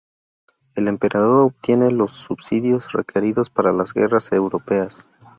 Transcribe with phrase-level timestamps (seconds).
[0.73, 5.07] El emperador obtiene los subsidios requeridos para las guerras europeas.